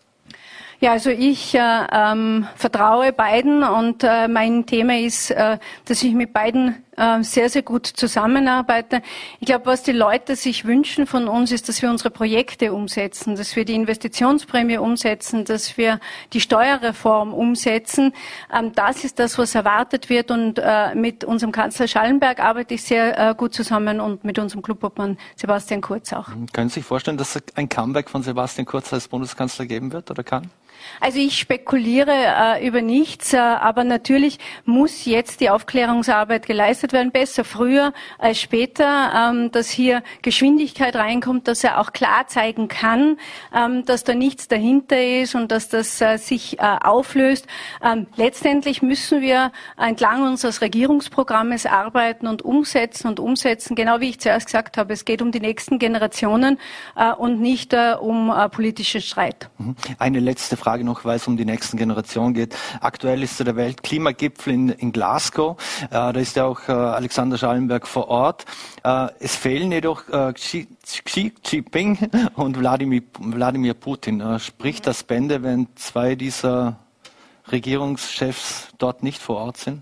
[0.80, 6.14] Ja, also ich äh, ähm, vertraue beiden und äh, mein Thema ist, äh, dass ich
[6.14, 9.02] mit beiden äh, sehr, sehr gut zusammenarbeite.
[9.40, 13.36] Ich glaube, was die Leute sich wünschen von uns, ist, dass wir unsere Projekte umsetzen,
[13.36, 16.00] dass wir die Investitionsprämie umsetzen, dass wir
[16.34, 18.14] die Steuerreform umsetzen.
[18.54, 22.84] Ähm, das ist das, was erwartet wird und äh, mit unserem Kanzler Schallenberg arbeite ich
[22.84, 26.28] sehr äh, gut zusammen und mit unserem Clubobmann Sebastian Kurz auch.
[26.54, 30.24] Können Sie sich vorstellen, dass ein Comeback von Sebastian Kurz als Bundeskanzler geben wird oder
[30.24, 30.52] kann?
[31.00, 37.12] Also ich spekuliere äh, über nichts, äh, aber natürlich muss jetzt die Aufklärungsarbeit geleistet werden,
[37.12, 43.18] besser früher als später, ähm, dass hier Geschwindigkeit reinkommt, dass er auch klar zeigen kann,
[43.54, 47.48] ähm, dass da nichts dahinter ist und dass das äh, sich äh, auflöst.
[47.84, 54.20] Ähm, letztendlich müssen wir entlang unseres Regierungsprogrammes arbeiten und umsetzen und umsetzen, genau wie ich
[54.20, 54.94] zuerst gesagt habe.
[54.94, 56.60] Es geht um die nächsten Generationen
[56.96, 59.50] äh, und nicht äh, um politischen Streit.
[59.58, 59.76] Mhm.
[60.00, 62.56] Eine letzte Frage Frage noch, weil es um die nächsten Generationen geht.
[62.82, 65.58] Aktuell ist der Weltklimagipfel in, in Glasgow.
[65.86, 68.46] Äh, da ist ja auch äh, Alexander Schallenberg vor Ort.
[68.84, 70.68] Äh, es fehlen jedoch äh, Xi,
[71.04, 71.98] Xi Jinping
[72.36, 74.22] und Wladimir, Wladimir Putin.
[74.22, 76.78] Äh, spricht das Bände, wenn zwei dieser
[77.52, 79.82] Regierungschefs dort nicht vor Ort sind?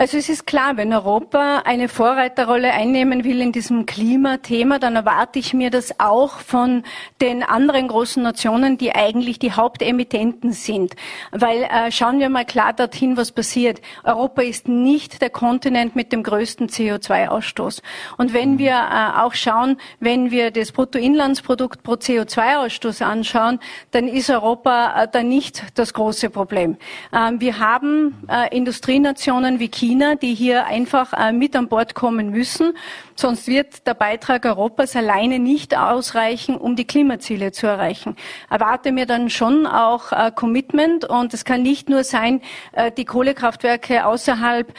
[0.00, 5.40] Also es ist klar, wenn Europa eine Vorreiterrolle einnehmen will in diesem Klimathema, dann erwarte
[5.40, 6.84] ich mir das auch von
[7.20, 10.94] den anderen großen Nationen, die eigentlich die Hauptemittenten sind.
[11.32, 13.80] Weil äh, schauen wir mal klar dorthin, was passiert.
[14.04, 17.82] Europa ist nicht der Kontinent mit dem größten CO2-Ausstoß.
[18.18, 23.58] Und wenn wir äh, auch schauen, wenn wir das Bruttoinlandsprodukt pro CO2-Ausstoß anschauen,
[23.90, 26.76] dann ist Europa äh, da nicht das große Problem.
[27.12, 31.94] Ähm, wir haben äh, Industrienationen wie China, China, die hier einfach äh, mit an Bord
[31.94, 32.74] kommen müssen.
[33.16, 38.14] Sonst wird der Beitrag Europas alleine nicht ausreichen, um die Klimaziele zu erreichen.
[38.50, 43.06] Erwarte mir dann schon auch äh, Commitment und es kann nicht nur sein, äh, die
[43.06, 44.72] Kohlekraftwerke außerhalb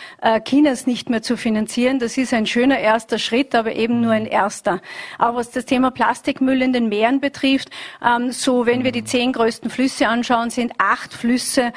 [0.45, 1.99] Chinas nicht mehr zu finanzieren.
[1.99, 4.81] Das ist ein schöner erster Schritt, aber eben nur ein erster.
[5.17, 7.69] Auch was das Thema Plastikmüll in den Meeren betrifft,
[8.05, 11.71] ähm, so wenn wir die zehn größten Flüsse anschauen, sind acht Flüsse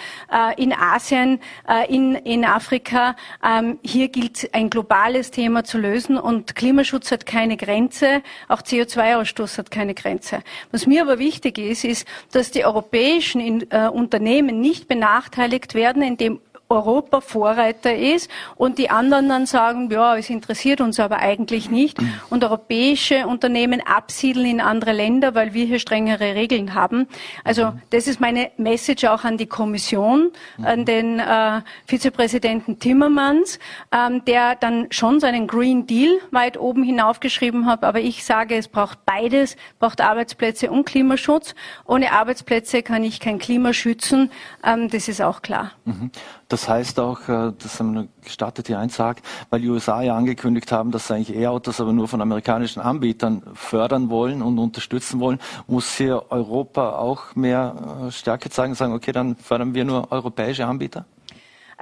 [0.56, 1.40] in Asien,
[1.88, 3.14] in, in Afrika.
[3.44, 9.58] Ähm, hier gilt ein globales Thema zu lösen und Klimaschutz hat keine Grenze, auch CO2-Ausstoß
[9.58, 10.42] hat keine Grenze.
[10.70, 16.40] Was mir aber wichtig ist, ist, dass die europäischen äh, Unternehmen nicht benachteiligt werden, indem
[16.72, 21.98] Europa Vorreiter ist und die anderen dann sagen, ja, es interessiert uns aber eigentlich nicht
[22.30, 27.06] und europäische Unternehmen absiedeln in andere Länder, weil wir hier strengere Regeln haben.
[27.44, 30.32] Also das ist meine Message auch an die Kommission,
[30.62, 33.58] an den äh, Vizepräsidenten Timmermans,
[33.92, 38.68] ähm, der dann schon seinen Green Deal weit oben hinaufgeschrieben hat, aber ich sage, es
[38.68, 41.54] braucht beides, braucht Arbeitsplätze und Klimaschutz.
[41.86, 44.30] Ohne Arbeitsplätze kann ich kein Klima schützen,
[44.64, 45.72] ähm, das ist auch klar.
[45.84, 46.10] Mhm.
[46.52, 50.70] Das heißt auch, äh, das haben wir gestartet hier sagt, weil die USA ja angekündigt
[50.70, 55.38] haben, dass sie eigentlich E-Autos aber nur von amerikanischen Anbietern fördern wollen und unterstützen wollen,
[55.66, 60.12] muss hier Europa auch mehr äh, Stärke zeigen und sagen, okay, dann fördern wir nur
[60.12, 61.06] europäische Anbieter?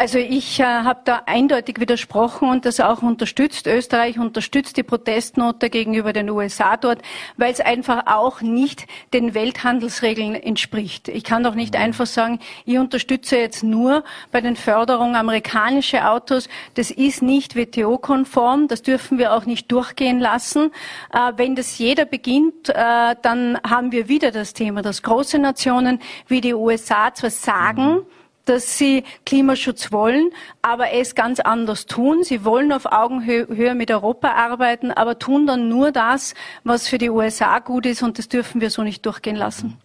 [0.00, 3.66] Also ich äh, habe da eindeutig widersprochen und das auch unterstützt.
[3.66, 7.02] Österreich unterstützt die Protestnote gegenüber den USA dort,
[7.36, 11.08] weil es einfach auch nicht den Welthandelsregeln entspricht.
[11.08, 16.48] Ich kann doch nicht einfach sagen, ich unterstütze jetzt nur bei den Förderungen amerikanische Autos.
[16.76, 18.68] Das ist nicht WTO-konform.
[18.68, 20.70] Das dürfen wir auch nicht durchgehen lassen.
[21.12, 26.00] Äh, wenn das jeder beginnt, äh, dann haben wir wieder das Thema, dass große Nationen
[26.26, 28.06] wie die USA zwar sagen,
[28.50, 30.30] dass sie Klimaschutz wollen,
[30.60, 32.24] aber es ganz anders tun.
[32.24, 36.34] Sie wollen auf Augenhöhe mit Europa arbeiten, aber tun dann nur das,
[36.64, 39.78] was für die USA gut ist und das dürfen wir so nicht durchgehen lassen.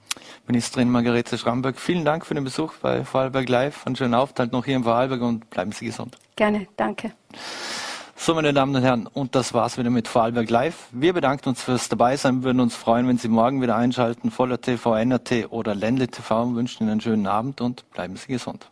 [0.47, 3.85] Ministerin Margarete Schramberg, vielen Dank für den Besuch bei Vorarlberg Live.
[3.85, 6.17] Einen schönen Aufenthalt noch hier in Vorarlberg und bleiben Sie gesund.
[6.35, 7.11] Gerne, danke.
[8.17, 10.87] So, meine Damen und Herren, und das war's wieder mit Vorarlberg Live.
[10.91, 14.31] Wir bedanken uns fürs Dabeisein, würden uns freuen, wenn Sie morgen wieder einschalten.
[14.31, 18.71] Voller TV, NRT oder Ländle TV wünschen Ihnen einen schönen Abend und bleiben Sie gesund.